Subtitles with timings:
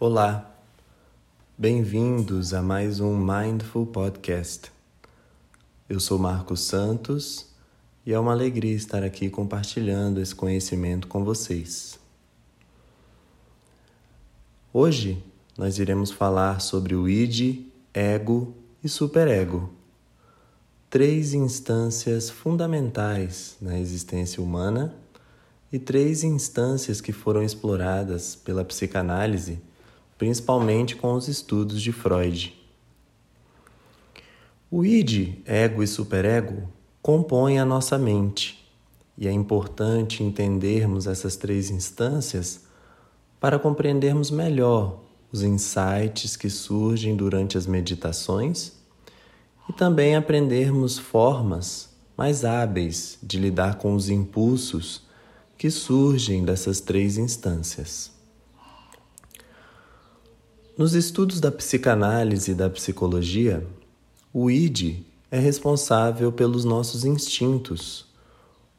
[0.00, 0.52] Olá,
[1.56, 4.72] bem-vindos a mais um Mindful Podcast.
[5.88, 7.46] Eu sou Marcos Santos
[8.04, 11.96] e é uma alegria estar aqui compartilhando esse conhecimento com vocês.
[14.72, 15.24] Hoje
[15.56, 17.64] nós iremos falar sobre o id,
[17.94, 18.52] ego
[18.82, 19.72] e superego,
[20.90, 24.92] três instâncias fundamentais na existência humana
[25.72, 29.62] e três instâncias que foram exploradas pela psicanálise
[30.18, 32.54] principalmente com os estudos de Freud.
[34.70, 36.68] O id, ego e superego
[37.00, 38.66] compõem a nossa mente,
[39.16, 42.64] e é importante entendermos essas três instâncias
[43.38, 48.72] para compreendermos melhor os insights que surgem durante as meditações
[49.68, 55.02] e também aprendermos formas mais hábeis de lidar com os impulsos
[55.58, 58.13] que surgem dessas três instâncias.
[60.76, 63.64] Nos estudos da psicanálise e da psicologia,
[64.32, 68.06] o id é responsável pelos nossos instintos,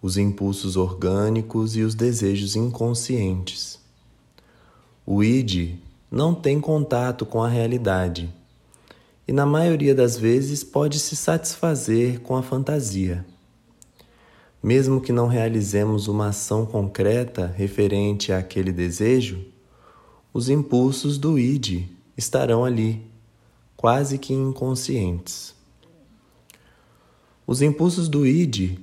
[0.01, 3.79] os impulsos orgânicos e os desejos inconscientes.
[5.05, 5.75] O id
[6.11, 8.29] não tem contato com a realidade
[9.25, 13.25] e, na maioria das vezes, pode se satisfazer com a fantasia.
[14.61, 19.54] Mesmo que não realizemos uma ação concreta referente àquele desejo,
[20.35, 23.01] os impulsos do id estarão ali,
[23.77, 25.55] quase que inconscientes.
[27.47, 28.77] Os impulsos do id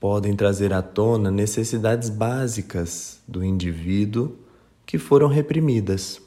[0.00, 4.38] podem trazer à tona necessidades básicas do indivíduo
[4.84, 6.20] que foram reprimidas.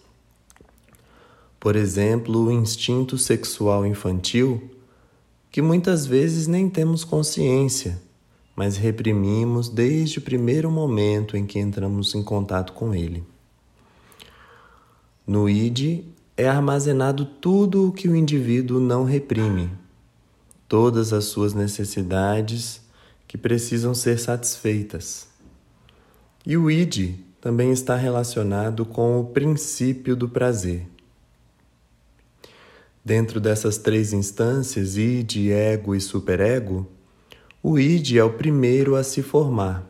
[1.60, 4.72] Por exemplo, o instinto sexual infantil,
[5.52, 8.02] que muitas vezes nem temos consciência,
[8.56, 13.30] mas reprimimos desde o primeiro momento em que entramos em contato com ele.
[15.26, 16.04] No ID
[16.36, 19.70] é armazenado tudo o que o indivíduo não reprime,
[20.68, 22.82] todas as suas necessidades
[23.28, 25.28] que precisam ser satisfeitas.
[26.46, 30.88] E o ID também está relacionado com o princípio do prazer.
[33.06, 36.88] Dentro dessas três instâncias, id, ego e superego,
[37.62, 39.88] o id é o primeiro a se formar.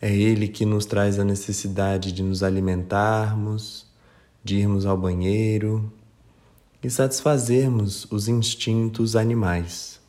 [0.00, 3.89] É ele que nos traz a necessidade de nos alimentarmos,
[4.42, 5.92] de irmos ao banheiro
[6.82, 10.00] e satisfazermos os instintos animais.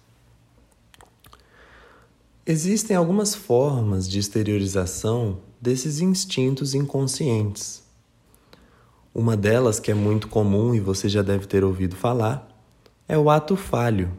[2.46, 7.84] Existem algumas formas de exteriorização desses instintos inconscientes.
[9.14, 12.47] Uma delas, que é muito comum e você já deve ter ouvido falar,
[13.08, 14.12] é o ato falho,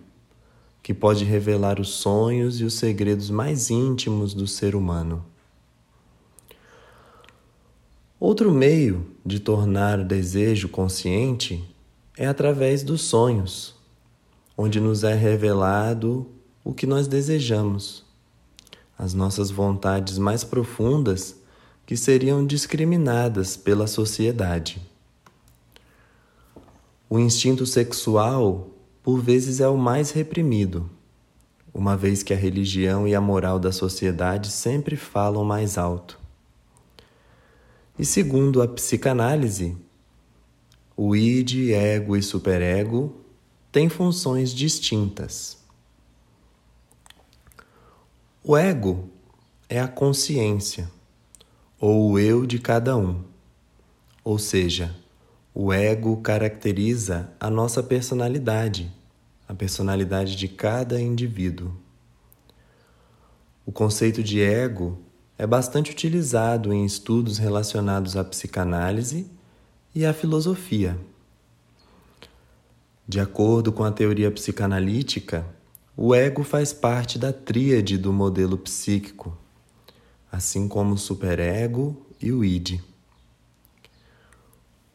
[0.83, 5.25] que pode revelar os sonhos e os segredos mais íntimos do ser humano.
[8.25, 11.69] Outro meio de tornar o desejo consciente
[12.17, 13.75] é através dos sonhos,
[14.57, 16.29] onde nos é revelado
[16.63, 18.05] o que nós desejamos,
[18.97, 21.35] as nossas vontades mais profundas
[21.85, 24.81] que seriam discriminadas pela sociedade.
[27.11, 28.71] O instinto sexual,
[29.03, 30.89] por vezes, é o mais reprimido,
[31.75, 36.22] uma vez que a religião e a moral da sociedade sempre falam mais alto.
[37.99, 39.77] E segundo a psicanálise,
[40.97, 43.21] o id, ego e superego
[43.71, 45.59] têm funções distintas.
[48.43, 49.09] O ego
[49.69, 50.91] é a consciência,
[51.79, 53.23] ou o eu de cada um.
[54.25, 54.97] Ou seja,
[55.55, 58.91] o ego caracteriza a nossa personalidade,
[59.47, 61.73] a personalidade de cada indivíduo.
[63.67, 64.99] O conceito de ego
[65.43, 69.27] é bastante utilizado em estudos relacionados à psicanálise
[69.93, 70.97] e à filosofia.
[73.09, 75.45] De acordo com a teoria psicanalítica,
[75.97, 79.37] o ego faz parte da tríade do modelo psíquico,
[80.31, 82.81] assim como o superego e o id.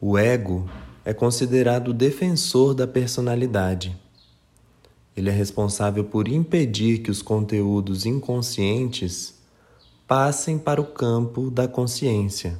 [0.00, 0.66] O ego
[1.04, 3.94] é considerado o defensor da personalidade.
[5.14, 9.37] Ele é responsável por impedir que os conteúdos inconscientes
[10.08, 12.58] passem para o campo da consciência,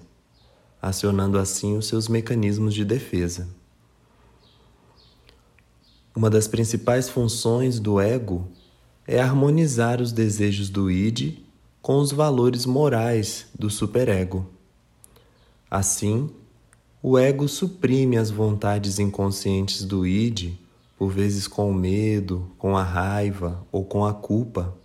[0.82, 3.48] acionando assim os seus mecanismos de defesa.
[6.14, 8.46] Uma das principais funções do ego
[9.06, 11.38] é harmonizar os desejos do id
[11.80, 14.46] com os valores morais do superego.
[15.70, 16.28] Assim,
[17.02, 20.52] o ego suprime as vontades inconscientes do id,
[20.98, 24.76] por vezes com o medo, com a raiva ou com a culpa,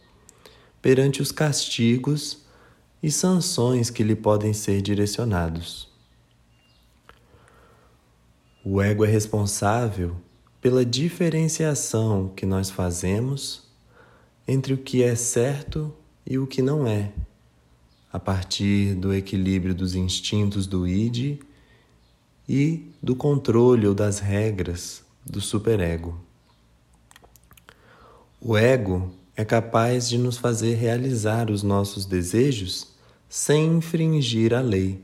[0.81, 2.42] perante os castigos
[3.03, 5.89] e sanções que lhe podem ser direcionados.
[8.63, 10.15] O ego é responsável
[10.61, 13.63] pela diferenciação que nós fazemos
[14.47, 15.93] entre o que é certo
[16.25, 17.11] e o que não é,
[18.11, 21.41] a partir do equilíbrio dos instintos do id
[22.47, 26.17] e do controle ou das regras do superego.
[28.39, 32.92] O ego é capaz de nos fazer realizar os nossos desejos
[33.35, 35.03] sem infringir a lei.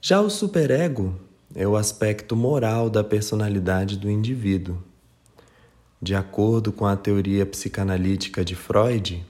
[0.00, 1.14] Já o superego
[1.54, 4.82] é o aspecto moral da personalidade do indivíduo.
[6.00, 9.22] De acordo com a teoria psicanalítica de Freud,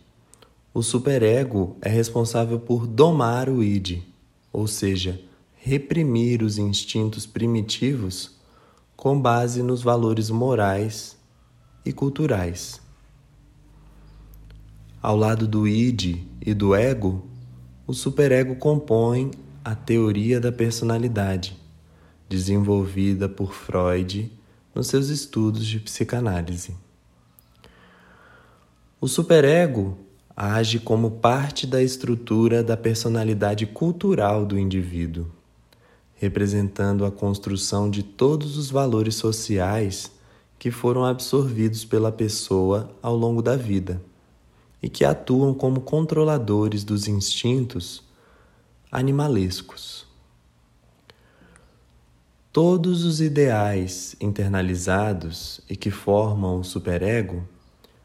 [0.72, 4.00] o superego é responsável por domar o id,
[4.52, 5.20] ou seja,
[5.56, 8.30] reprimir os instintos primitivos
[8.94, 11.16] com base nos valores morais
[11.84, 12.80] e culturais.
[15.02, 17.26] Ao lado do id e do ego,
[17.88, 19.32] o superego compõe
[19.64, 21.58] a teoria da personalidade,
[22.28, 24.30] desenvolvida por Freud
[24.72, 26.76] nos seus estudos de psicanálise.
[29.00, 29.98] O superego
[30.36, 35.26] age como parte da estrutura da personalidade cultural do indivíduo,
[36.14, 40.12] representando a construção de todos os valores sociais
[40.60, 44.00] que foram absorvidos pela pessoa ao longo da vida
[44.82, 48.02] e que atuam como controladores dos instintos
[48.90, 50.06] animalescos.
[52.52, 57.48] Todos os ideais internalizados e que formam o superego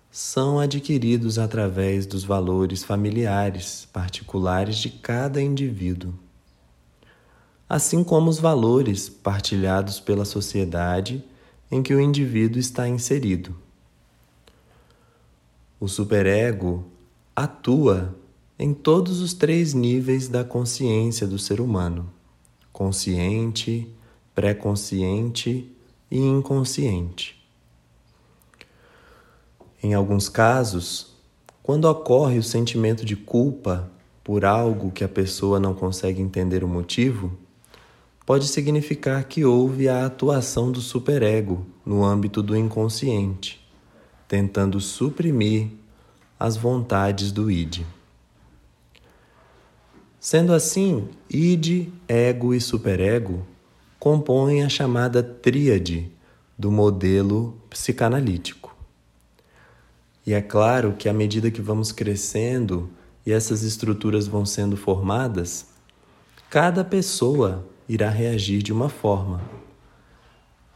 [0.09, 6.13] são adquiridos através dos valores familiares particulares de cada indivíduo,
[7.67, 11.23] assim como os valores partilhados pela sociedade
[11.69, 13.53] em que o indivíduo está inserido.
[15.79, 16.83] O superego
[17.35, 18.15] atua
[18.57, 22.11] em todos os três níveis da consciência do ser humano:
[22.73, 23.87] consciente,
[24.33, 25.71] pré-consciente
[26.09, 27.39] e inconsciente.
[29.83, 31.13] Em alguns casos,
[31.61, 33.91] quando ocorre o sentimento de culpa
[34.23, 37.37] por algo que a pessoa não consegue entender o motivo,
[38.25, 43.66] pode significar que houve a atuação do superego no âmbito do inconsciente
[44.27, 45.69] tentando suprimir
[46.39, 47.85] as vontades do id.
[50.19, 53.45] Sendo assim, id, ego e superego
[53.99, 56.11] compõem a chamada tríade
[56.57, 58.75] do modelo psicanalítico.
[60.25, 62.89] E é claro que à medida que vamos crescendo
[63.25, 65.67] e essas estruturas vão sendo formadas,
[66.49, 69.41] cada pessoa irá reagir de uma forma.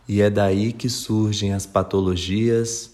[0.07, 2.90] E é daí que surgem as patologias,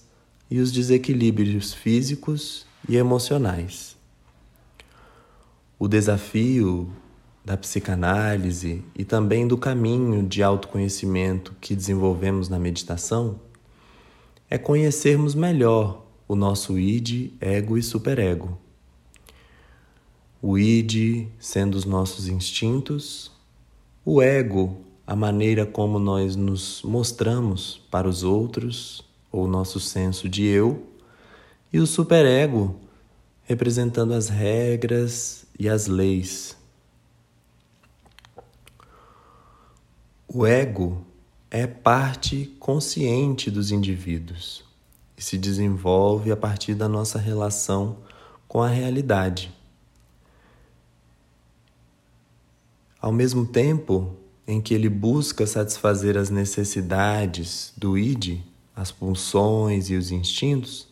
[0.49, 3.97] e os desequilíbrios físicos e emocionais.
[5.79, 6.91] O desafio
[7.45, 13.39] da psicanálise e também do caminho de autoconhecimento que desenvolvemos na meditação
[14.49, 18.57] é conhecermos melhor o nosso id, ego e superego.
[20.41, 23.31] O id sendo os nossos instintos,
[24.03, 29.06] o ego, a maneira como nós nos mostramos para os outros
[29.37, 30.87] ou nosso senso de eu,
[31.71, 32.79] e o superego,
[33.43, 36.57] representando as regras e as leis.
[40.27, 41.05] O ego
[41.49, 44.63] é parte consciente dos indivíduos
[45.17, 47.97] e se desenvolve a partir da nossa relação
[48.47, 49.51] com a realidade.
[52.99, 54.15] Ao mesmo tempo
[54.45, 58.41] em que ele busca satisfazer as necessidades do id,
[58.77, 60.87] as pulsões e os instintos,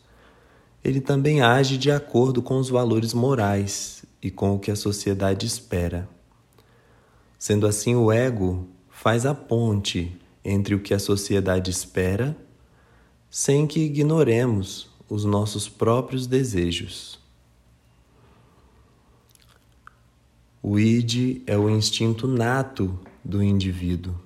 [0.83, 5.45] ele também age de acordo com os valores morais e com o que a sociedade
[5.45, 6.09] espera.
[7.37, 12.35] Sendo assim, o ego faz a ponte entre o que a sociedade espera,
[13.29, 17.19] sem que ignoremos os nossos próprios desejos.
[20.59, 24.24] O id é o instinto nato do indivíduo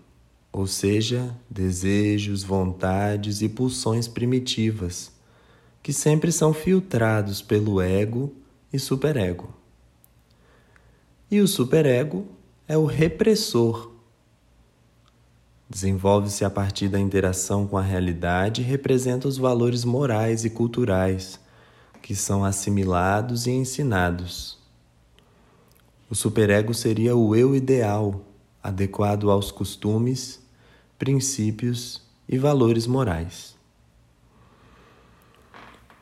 [0.51, 5.11] ou seja, desejos, vontades e pulsões primitivas,
[5.81, 8.33] que sempre são filtrados pelo ego
[8.71, 9.53] e superego.
[11.31, 12.27] E o superego
[12.67, 13.91] é o repressor.
[15.69, 21.39] Desenvolve-se a partir da interação com a realidade e representa os valores morais e culturais
[22.01, 24.57] que são assimilados e ensinados.
[26.09, 28.25] O superego seria o eu ideal,
[28.63, 30.38] adequado aos costumes,
[30.99, 33.55] princípios e valores morais.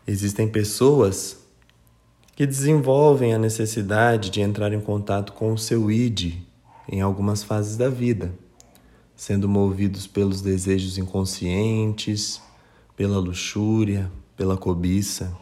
[0.07, 1.37] Existem pessoas
[2.35, 6.35] que desenvolvem a necessidade de entrar em contato com o seu id
[6.89, 8.33] em algumas fases da vida,
[9.15, 12.41] sendo movidos pelos desejos inconscientes,
[12.95, 15.35] pela luxúria, pela cobiça.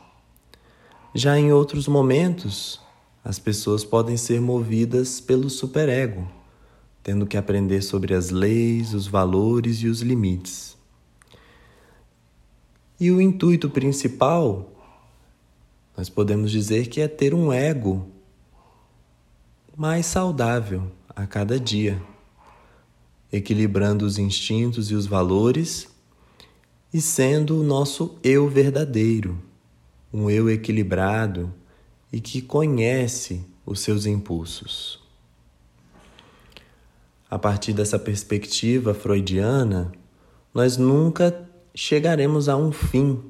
[1.14, 2.82] Já em outros momentos,
[3.24, 6.28] as pessoas podem ser movidas pelo superego,
[7.06, 10.76] tendo que aprender sobre as leis, os valores e os limites.
[13.00, 14.74] E o intuito principal,
[15.96, 18.08] nós podemos dizer que é ter um ego
[19.78, 22.02] mais saudável a cada dia,
[23.32, 25.88] equilibrando os instintos e os valores
[26.92, 29.40] e sendo o nosso eu verdadeiro,
[30.12, 31.54] um eu equilibrado
[32.12, 35.05] e que conhece os seus impulsos.
[37.36, 39.92] A partir dessa perspectiva freudiana,
[40.54, 43.22] nós nunca chegaremos a um fim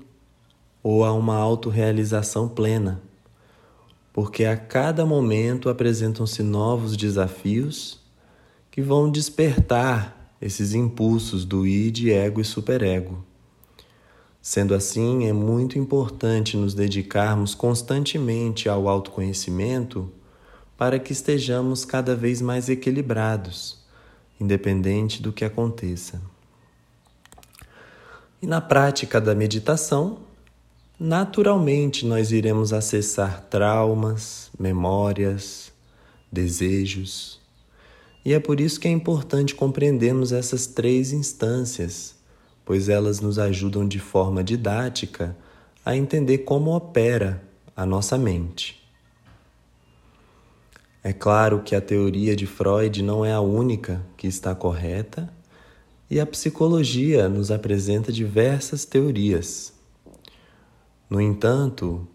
[0.83, 3.01] ou a uma autorrealização plena,
[4.13, 8.00] porque a cada momento apresentam-se novos desafios
[8.69, 13.25] que vão despertar esses impulsos do id, ego e superego.
[14.39, 20.12] Sendo assim, é muito importante nos dedicarmos constantemente ao autoconhecimento
[20.77, 23.83] para que estejamos cada vez mais equilibrados
[24.39, 26.21] independente do que aconteça.
[28.41, 30.19] E na prática da meditação,
[30.99, 35.71] naturalmente nós iremos acessar traumas, memórias,
[36.31, 37.39] desejos.
[38.23, 42.15] E é por isso que é importante compreendermos essas três instâncias,
[42.65, 45.35] pois elas nos ajudam de forma didática
[45.85, 47.41] a entender como opera
[47.75, 48.75] a nossa mente.
[51.05, 55.31] É claro que a teoria de Freud não é a única que está correta
[56.09, 59.71] e a psicologia nos apresenta diversas teorias.
[61.07, 62.07] No entanto,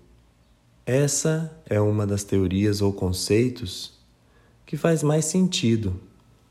[0.85, 3.93] essa é uma das teorias ou conceitos
[4.67, 5.95] que faz mais sentido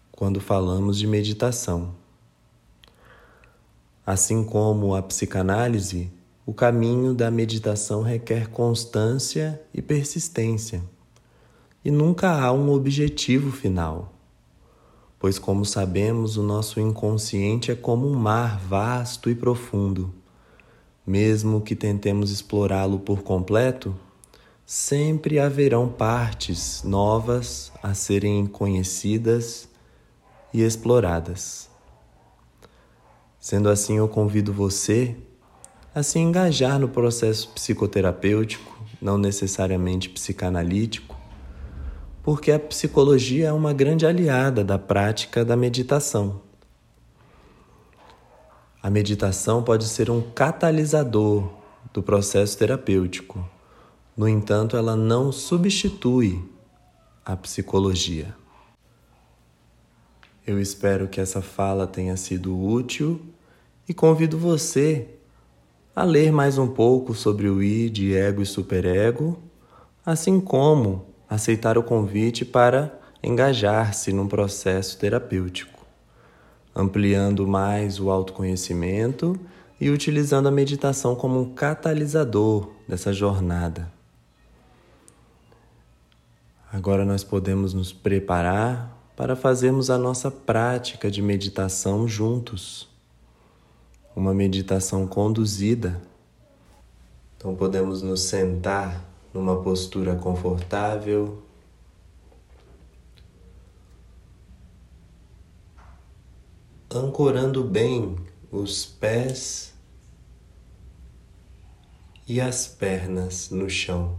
[0.09, 1.93] quando falamos de meditação.
[4.05, 6.09] Assim como a psicanálise,
[6.45, 10.81] o caminho da meditação requer constância e persistência
[11.83, 14.13] e nunca há um objetivo final.
[15.19, 20.13] Pois, como sabemos, o nosso inconsciente é como um mar vasto e profundo.
[21.05, 23.95] Mesmo que tentemos explorá-lo por completo,
[24.65, 29.67] sempre haverão partes novas a serem conhecidas
[30.53, 31.69] e exploradas.
[33.39, 35.15] Sendo assim, eu convido você
[35.93, 41.18] a se engajar no processo psicoterapêutico, não necessariamente psicanalítico,
[42.29, 46.39] porque a psicologia é uma grande aliada da prática da meditação.
[48.83, 51.49] A meditação pode ser um catalisador
[51.91, 53.43] do processo terapêutico.
[54.15, 56.39] No entanto, ela não substitui
[57.25, 58.35] a psicologia.
[60.45, 63.19] Eu espero que essa fala tenha sido útil
[63.87, 65.15] e convido você
[65.95, 69.35] a ler mais um pouco sobre o id, ego e superego,
[70.05, 75.85] assim como aceitar o convite para engajar-se num processo terapêutico,
[76.75, 79.39] ampliando mais o autoconhecimento
[79.79, 83.91] e utilizando a meditação como um catalisador dessa jornada.
[86.71, 92.87] Agora nós podemos nos preparar para fazermos a nossa prática de meditação juntos.
[94.15, 95.99] Uma meditação conduzida.
[97.35, 101.41] Então podemos nos sentar numa postura confortável.
[106.91, 108.15] Ancorando bem
[108.51, 109.73] os pés
[112.27, 114.17] e as pernas no chão.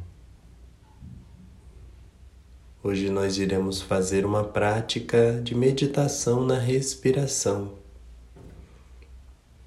[2.82, 7.74] Hoje nós iremos fazer uma prática de meditação na respiração,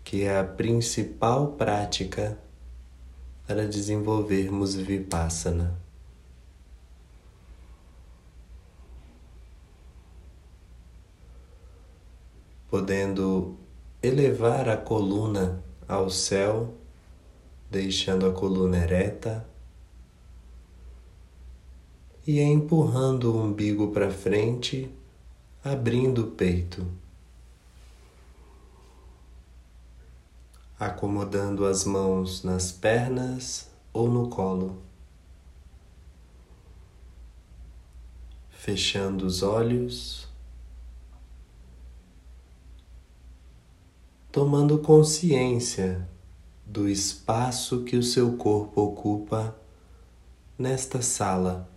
[0.04, 2.38] que é a principal prática
[3.46, 5.80] para desenvolvermos Vipassana.
[12.70, 13.58] Podendo
[14.02, 16.74] elevar a coluna ao céu,
[17.70, 19.46] deixando a coluna ereta
[22.26, 24.90] e empurrando o umbigo para frente,
[25.64, 27.03] abrindo o peito.
[30.86, 34.82] Acomodando as mãos nas pernas ou no colo,
[38.50, 40.28] fechando os olhos,
[44.32, 46.08] tomando consciência
[46.66, 49.56] do espaço que o seu corpo ocupa
[50.58, 51.70] nesta sala.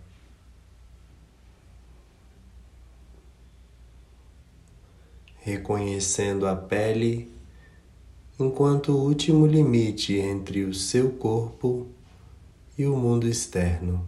[5.47, 7.31] reconhecendo a pele
[8.39, 11.87] enquanto último limite entre o seu corpo
[12.77, 14.05] e o mundo externo.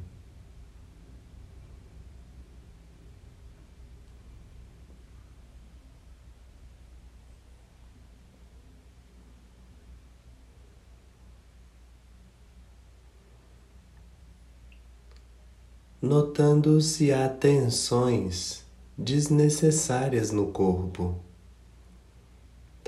[16.02, 18.64] notando se há tensões
[18.98, 21.16] desnecessárias no corpo,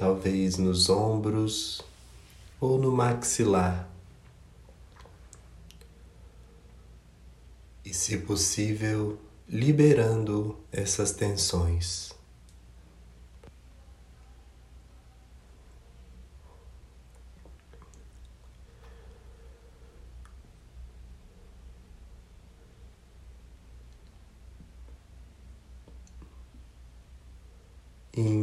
[0.01, 1.79] talvez nos ombros
[2.59, 3.87] ou no maxilar.
[7.85, 12.15] E, se possível, liberando essas tensões.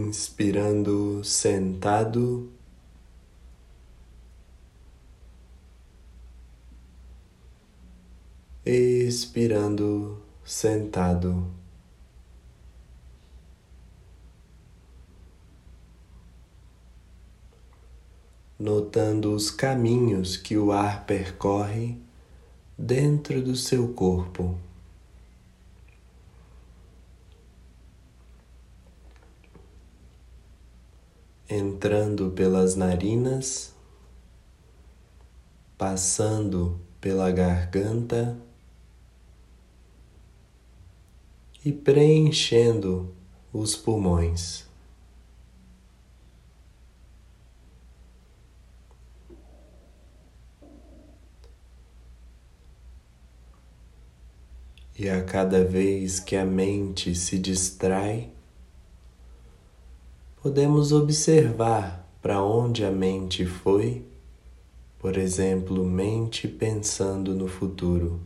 [0.08, 2.50] Inspirando sentado.
[8.64, 11.46] Expirando sentado.
[18.58, 21.96] Notando os caminhos que o ar percorre
[22.76, 24.58] dentro do seu corpo.
[31.48, 33.74] Entrando pelas narinas,
[35.78, 38.36] passando pela garganta
[41.64, 43.14] e preenchendo
[43.52, 44.68] os pulmões.
[54.98, 58.32] E a cada vez que a mente se distrai,
[60.48, 64.02] podemos observar para onde a mente foi,
[64.98, 68.18] por exemplo, mente pensando no futuro.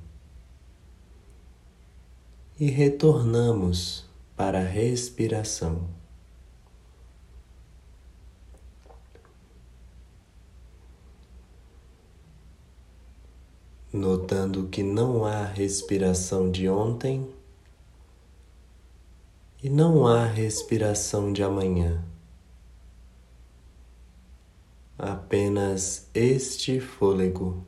[2.60, 4.04] E retornamos
[4.36, 5.88] para a respiração.
[13.92, 17.28] Notando que não há respiração de ontem
[19.60, 22.11] e não há respiração de amanhã.
[25.02, 27.66] Apenas este fôlego.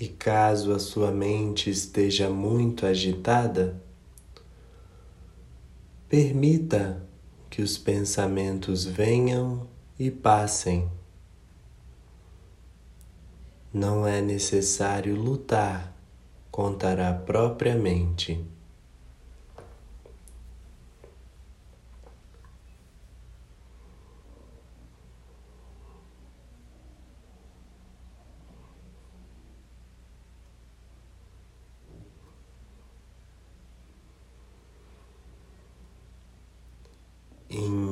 [0.00, 3.80] E caso a sua mente esteja muito agitada,
[6.10, 7.06] permita
[7.48, 10.90] que os pensamentos venham e passem.
[13.72, 15.96] Não é necessário lutar
[16.50, 18.44] contra a própria mente.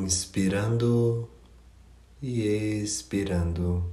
[0.09, 1.29] Inspirando
[2.23, 2.41] e
[2.83, 3.85] expirando.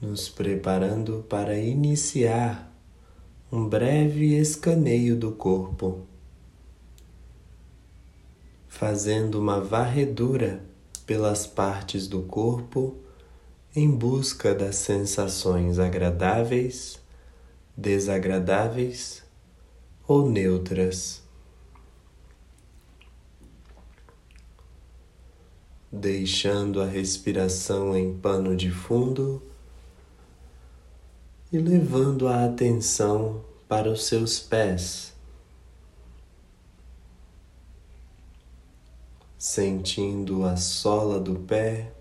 [0.00, 2.68] Nos preparando para iniciar
[3.52, 6.04] um breve escaneio do corpo,
[8.66, 10.73] fazendo uma varredura
[11.06, 12.96] pelas partes do corpo
[13.76, 17.00] em busca das sensações agradáveis,
[17.76, 19.22] desagradáveis
[20.06, 21.22] ou neutras.
[25.90, 29.42] Deixando a respiração em pano de fundo
[31.52, 35.13] e levando a atenção para os seus pés.
[39.44, 41.92] Sentindo a sola do pé,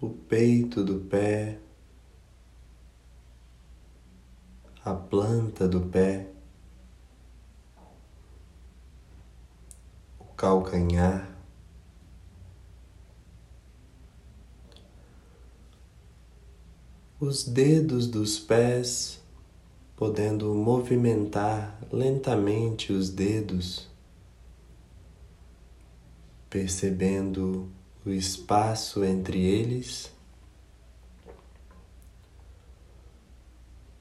[0.00, 1.58] o peito do pé,
[4.84, 6.30] a planta do pé,
[10.20, 11.28] o calcanhar.
[17.18, 19.20] Os dedos dos pés
[19.96, 23.95] podendo movimentar lentamente os dedos,
[26.48, 27.68] percebendo
[28.04, 30.12] o espaço entre eles,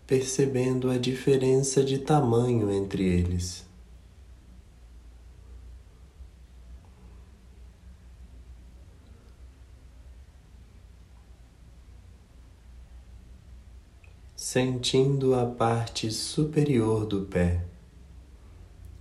[0.05, 3.65] percebendo a diferença de tamanho entre eles.
[14.55, 17.65] sentindo a parte superior do pé,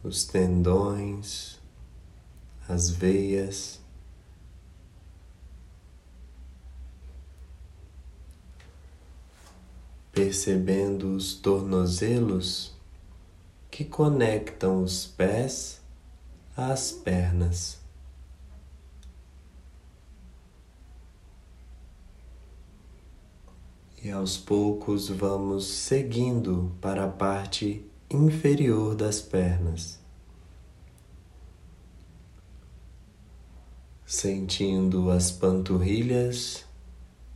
[0.02, 1.53] os tendões,
[2.68, 3.80] as veias.
[10.12, 12.72] Percebendo os tornozelos
[13.70, 15.80] que conectam os pés
[16.56, 17.82] às pernas.
[24.04, 29.98] E aos poucos vamos seguindo para a parte inferior das pernas,
[34.06, 36.64] sentindo as panturrilhas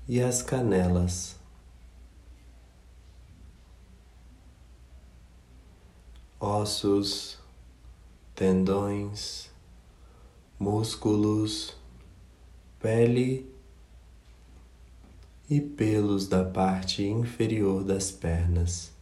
[0.07, 1.37] e as canelas.
[6.39, 7.39] Ossos,
[8.35, 9.51] tendões,
[10.59, 11.75] músculos,
[12.79, 13.53] pele
[15.51, 18.98] e pelos da parte inferior das pernas.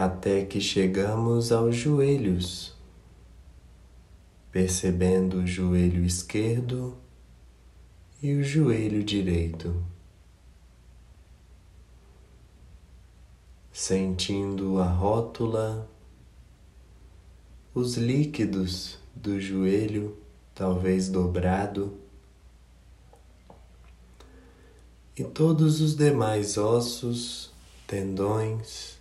[0.00, 2.72] Até que chegamos aos joelhos,
[4.52, 6.96] percebendo o joelho esquerdo
[8.22, 9.74] e o joelho direito.
[13.72, 15.88] sentindo a rótula,
[17.74, 20.16] os líquidos do joelho,
[20.54, 21.98] talvez dobrado,
[25.16, 27.52] e todos os demais ossos,
[27.86, 28.97] tendões,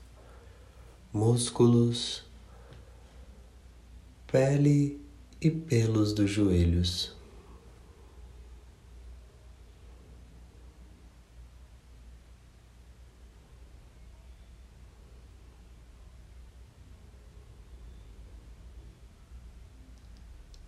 [1.17, 2.23] músculos,
[4.31, 5.01] pele
[5.41, 7.15] e pelos dos joelhos.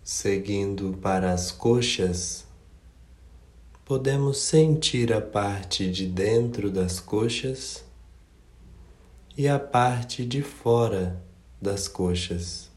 [0.02, 2.44] Seguindo para as coxas,
[3.84, 7.88] podemos sentir a parte de dentro das coxas
[9.36, 11.22] e a parte de fora
[11.60, 12.70] das coxas,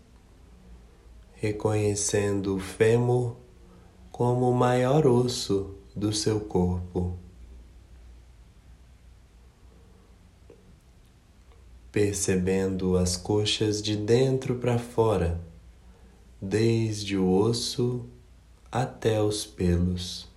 [1.33, 3.35] reconhecendo o fêmur
[4.11, 7.17] como o maior osso do seu corpo.
[11.91, 15.39] Percebendo as coxas de dentro para fora
[16.41, 18.05] desde o osso
[18.69, 20.32] até os pelos.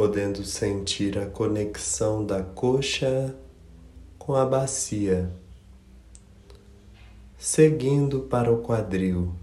[0.00, 3.36] Podendo sentir a conexão da coxa
[4.18, 5.30] com a bacia.
[7.36, 9.34] Seguindo para o quadril.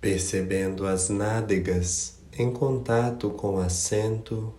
[0.00, 4.54] Percebendo as nádegas em contato com o assento,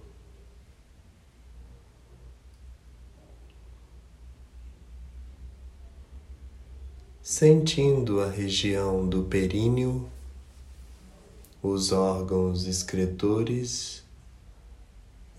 [7.20, 10.08] sentindo a região do períneo,
[11.69, 14.03] os órgãos excretores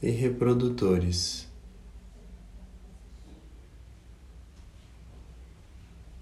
[0.03, 1.49] e reprodutores.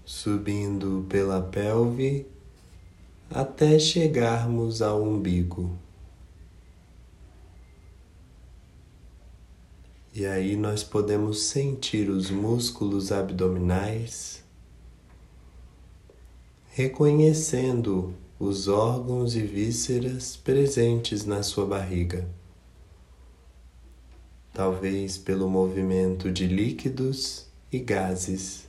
[0.07, 2.25] subindo pela pelve
[3.29, 5.77] até chegarmos ao umbigo.
[10.13, 14.43] E aí nós podemos sentir os músculos abdominais,
[16.69, 22.29] reconhecendo os órgãos e vísceras presentes na sua barriga.
[24.53, 28.67] Talvez pelo movimento de líquidos e gases.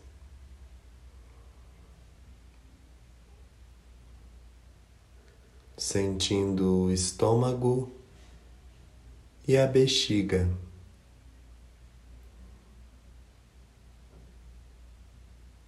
[5.79, 7.89] sentindo o estômago
[9.47, 10.51] e a bexiga.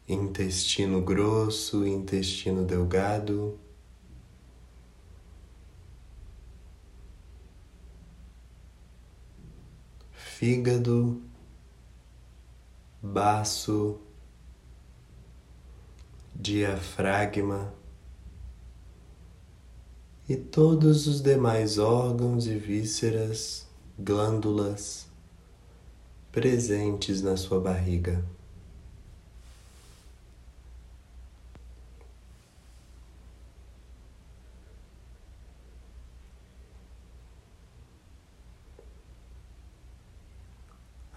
[0.08, 3.56] Intestino grosso, intestino delgado.
[10.40, 11.20] Fígado,
[13.03, 14.00] baço,
[16.35, 17.74] diafragma
[20.26, 25.07] e todos os demais órgãos e vísceras, glândulas
[26.33, 28.24] presentes na sua barriga.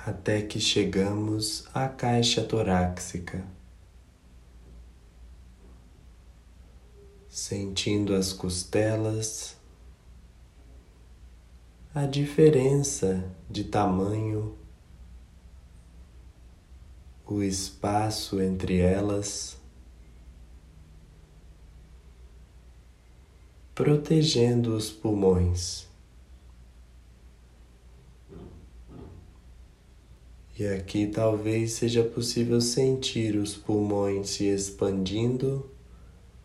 [0.05, 3.43] Até que chegamos à caixa torácica.
[7.33, 9.57] sentindo as costelas,
[11.91, 14.55] a diferença de tamanho,
[17.25, 19.57] o espaço entre elas,
[23.73, 25.87] protegendo os pulmões.
[30.57, 35.67] E aqui talvez seja possível sentir os pulmões se expandindo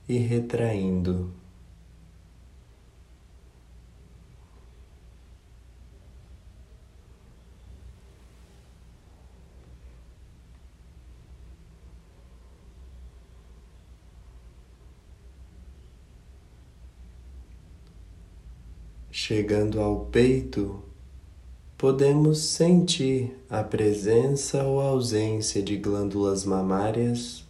[0.09, 1.31] e retraindo.
[19.11, 20.88] Chegando ao peito,
[21.79, 27.45] podemos sentir a presença ou ausência de glândulas mamárias?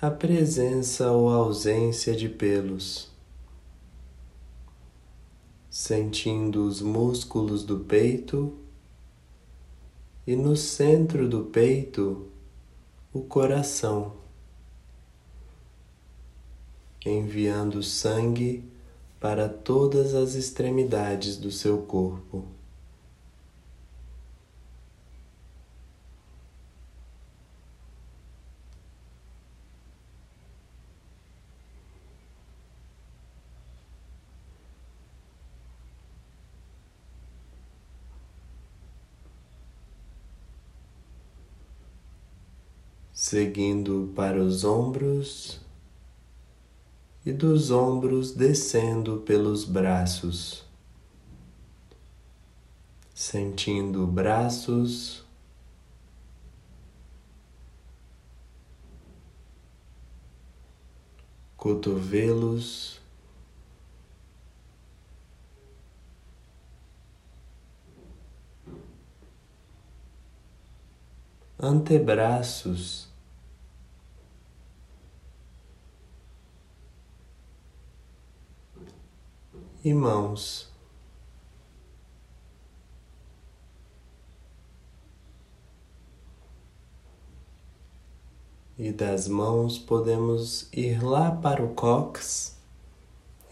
[0.00, 3.10] A presença ou ausência de pelos,
[5.68, 8.56] sentindo os músculos do peito?
[10.24, 12.28] E no centro do peito
[13.12, 14.12] o coração,
[17.04, 18.72] enviando sangue
[19.24, 22.44] para todas as extremidades do seu corpo.
[43.14, 45.63] seguindo para os ombros
[47.24, 50.64] e dos ombros descendo pelos braços,
[53.14, 55.24] sentindo braços.
[61.56, 63.00] Cotovelos,
[71.58, 73.08] antebraços,
[79.84, 80.72] e mãos.
[88.78, 92.58] E das mãos podemos ir lá para o cox,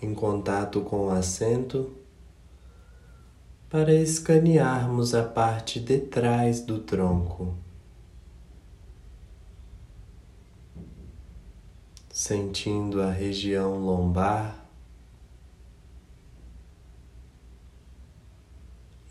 [0.01, 1.95] em contato com o assento,
[3.69, 7.55] para escanearmos a parte de trás do tronco.
[12.11, 14.62] Sentindo a região lombar,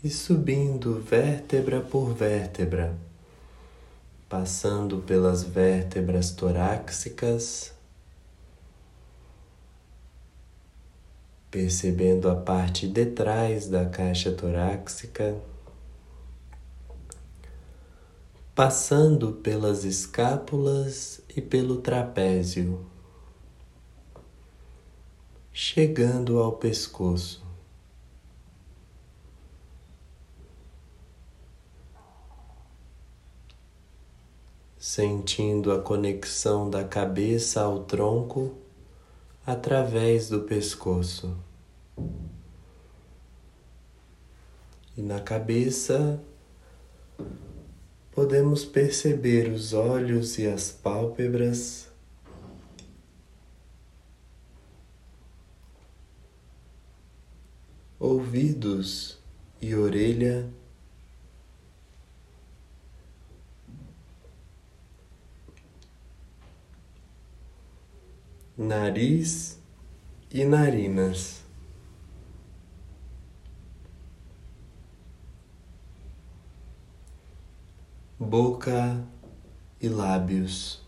[0.02, 2.98] e subindo vértebra por vértebra,
[4.28, 7.72] passando pelas vértebras torácicas,
[11.48, 15.36] percebendo a parte de trás da caixa torácica,
[18.56, 22.84] passando pelas escápulas e pelo trapézio,
[25.52, 27.41] chegando ao pescoço.
[34.82, 38.52] Sentindo a conexão da cabeça ao tronco
[39.46, 41.38] através do pescoço.
[44.96, 46.20] E na cabeça
[48.10, 51.86] podemos perceber os olhos e as pálpebras.
[58.00, 59.16] Ouvidos
[59.60, 60.50] e orelha
[68.56, 69.60] nariz
[70.30, 71.42] e narinas.
[78.18, 79.04] Boca
[79.80, 80.82] e lábios.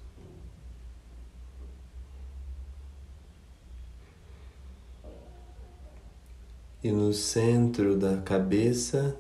[6.85, 9.17] e no centro da cabeça,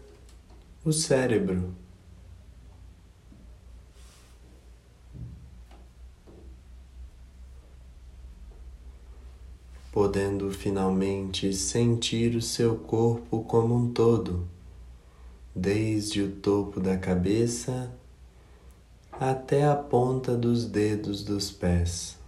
[0.85, 1.75] o cérebro.
[9.95, 14.45] Podendo finalmente sentir o seu corpo como um todo,
[15.55, 17.95] desde o topo da cabeça
[19.13, 22.19] até a ponta dos dedos dos pés.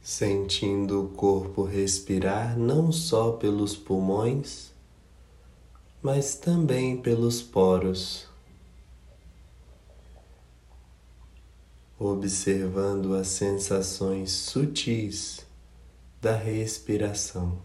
[0.00, 4.72] Sentindo o corpo respirar não só pelos pulmões,
[6.00, 8.25] mas também pelos poros.
[11.98, 15.46] Observando as sensações sutis
[16.20, 17.58] da respiração.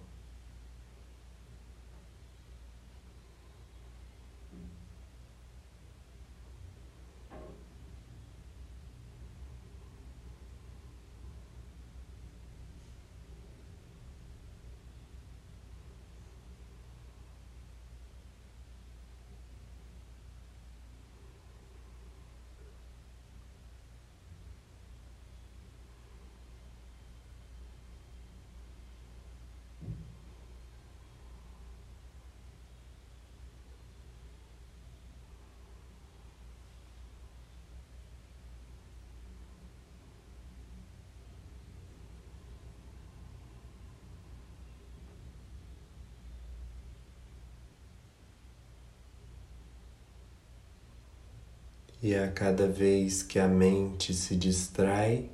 [52.04, 55.30] E a cada vez que a mente se distrai,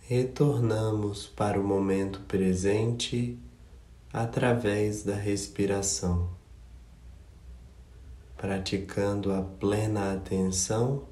[0.00, 3.38] retornamos para o momento presente
[4.12, 6.28] através da respiração,
[8.36, 11.04] praticando a plena atenção,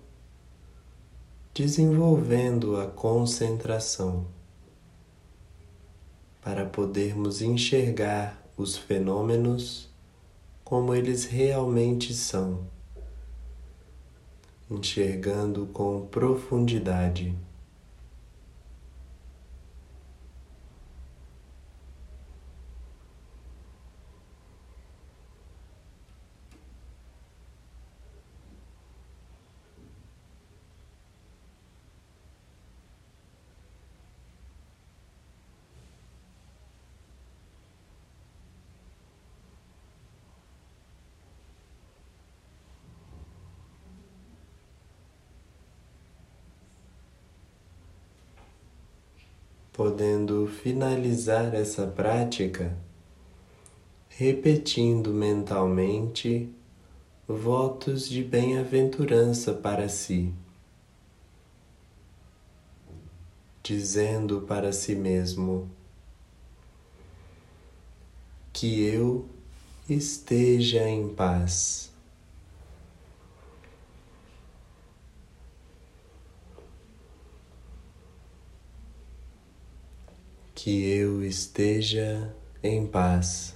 [1.55, 4.27] desenvolvendo a concentração,
[6.42, 9.88] para podermos enxergar os fenômenos
[10.64, 12.75] como eles realmente são
[14.70, 17.35] enxergando com profundidade.
[49.77, 52.75] Podendo finalizar essa prática
[54.09, 56.51] repetindo mentalmente
[57.29, 60.33] votos de bem-aventurança para si,
[63.62, 65.71] dizendo para si mesmo
[68.51, 69.29] que eu
[69.87, 71.93] esteja em paz.
[80.66, 83.55] Que eu esteja em paz.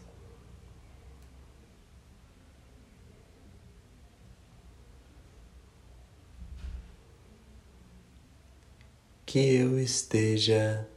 [9.26, 10.88] Que eu esteja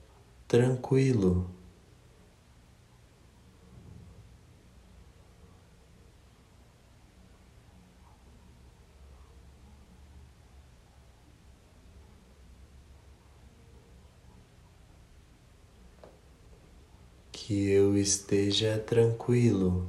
[0.48, 1.53] tranquilo.
[17.54, 19.88] Que eu esteja tranquilo.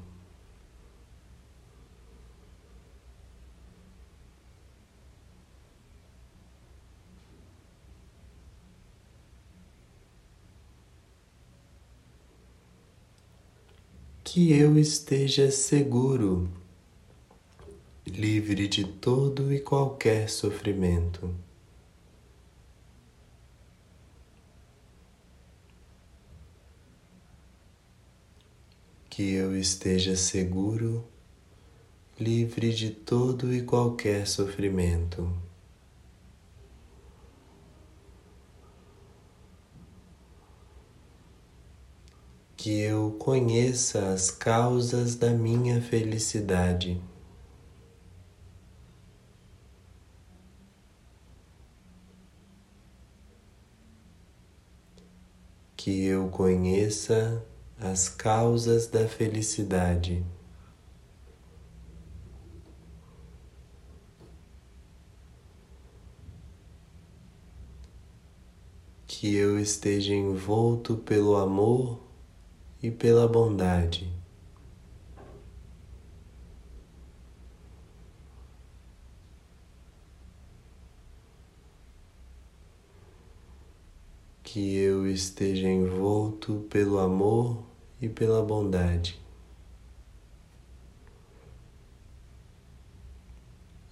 [14.22, 16.50] Que eu esteja seguro,
[18.06, 21.34] livre de todo e qualquer sofrimento.
[29.14, 31.04] Que eu esteja seguro,
[32.18, 35.32] livre de todo e qualquer sofrimento.
[42.56, 47.00] Que eu conheça as causas da minha felicidade.
[55.76, 57.46] Que eu conheça
[57.78, 60.24] as causas da felicidade.
[69.24, 71.98] que eu esteja envolto pelo amor
[72.82, 74.13] e pela bondade.
[84.54, 87.64] Que eu esteja envolto pelo amor
[88.00, 89.20] e pela bondade.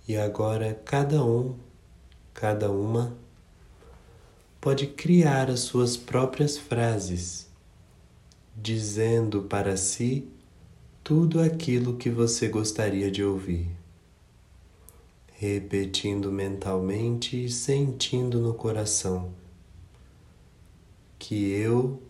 [0.07, 1.57] E agora cada um,
[2.33, 3.13] cada uma,
[4.61, 7.49] pode criar as suas próprias frases,
[8.57, 10.29] dizendo para si
[11.03, 13.67] tudo aquilo que você gostaria de ouvir,
[15.33, 19.42] repetindo mentalmente e sentindo no coração
[21.23, 22.03] que eu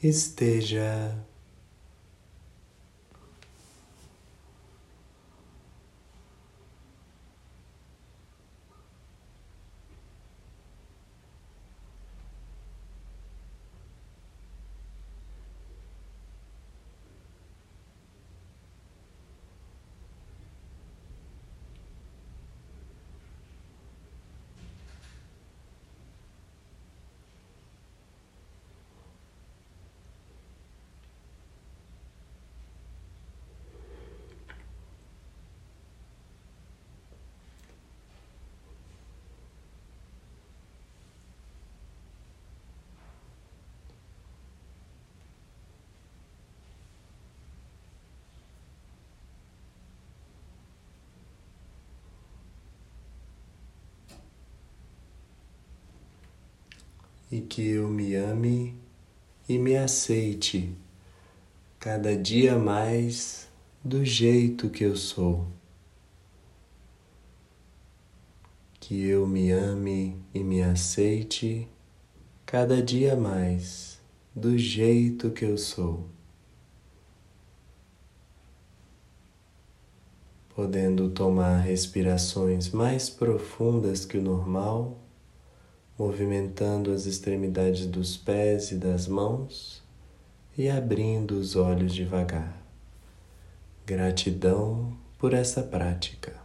[0.00, 1.18] esteja
[57.32, 58.76] e que eu me ame
[59.48, 60.76] e me aceite
[61.80, 63.48] cada dia mais
[63.82, 65.46] do jeito que eu sou.
[68.78, 71.66] Que eu me ame e me aceite
[72.44, 73.98] cada dia mais
[74.36, 76.06] do jeito que eu sou.
[80.54, 85.01] Podendo tomar respirações mais profundas que o normal
[85.98, 89.82] movimentando as extremidades dos pés e das mãos
[90.56, 92.60] e abrindo os olhos devagar.
[93.86, 96.41] Gratidão por essa prática.